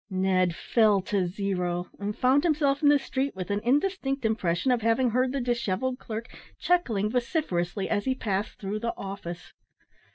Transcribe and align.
Ned 0.09 0.55
fell 0.55 0.99
to 1.03 1.27
zero, 1.27 1.91
and 1.99 2.17
found 2.17 2.43
himself 2.43 2.81
in 2.81 2.89
the 2.89 2.97
street, 2.97 3.35
with 3.35 3.51
an 3.51 3.59
indistinct 3.59 4.25
impression 4.25 4.71
of 4.71 4.81
having 4.81 5.11
heard 5.11 5.31
the 5.31 5.39
dishevelled 5.39 5.99
clerk 5.99 6.27
chuckling 6.57 7.11
vociferously 7.11 7.87
as 7.87 8.05
he 8.05 8.15
passed 8.15 8.57
through 8.57 8.79
the 8.79 8.97
office. 8.97 9.53